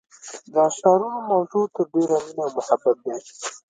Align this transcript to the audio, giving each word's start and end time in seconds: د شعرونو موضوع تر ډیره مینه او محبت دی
د 0.53 0.55
شعرونو 0.77 1.19
موضوع 1.31 1.65
تر 1.75 1.85
ډیره 1.93 2.17
مینه 2.25 2.43
او 2.45 2.51
محبت 2.57 2.95
دی 3.03 3.15